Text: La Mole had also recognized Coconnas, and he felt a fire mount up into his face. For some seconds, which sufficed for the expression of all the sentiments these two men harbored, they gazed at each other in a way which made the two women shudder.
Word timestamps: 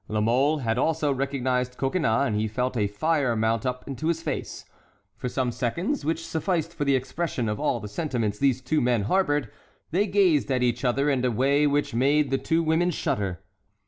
La 0.07 0.19
Mole 0.19 0.57
had 0.57 0.79
also 0.79 1.11
recognized 1.13 1.77
Coconnas, 1.77 2.25
and 2.25 2.35
he 2.35 2.47
felt 2.47 2.75
a 2.75 2.87
fire 2.87 3.35
mount 3.35 3.67
up 3.67 3.83
into 3.87 4.07
his 4.07 4.19
face. 4.23 4.65
For 5.15 5.29
some 5.29 5.51
seconds, 5.51 6.03
which 6.03 6.25
sufficed 6.25 6.73
for 6.73 6.85
the 6.85 6.95
expression 6.95 7.47
of 7.47 7.59
all 7.59 7.79
the 7.79 7.87
sentiments 7.87 8.39
these 8.39 8.61
two 8.61 8.81
men 8.81 9.03
harbored, 9.03 9.51
they 9.91 10.07
gazed 10.07 10.49
at 10.51 10.63
each 10.63 10.83
other 10.83 11.07
in 11.07 11.23
a 11.23 11.29
way 11.29 11.67
which 11.67 11.93
made 11.93 12.31
the 12.31 12.39
two 12.39 12.63
women 12.63 12.89
shudder. 12.89 13.41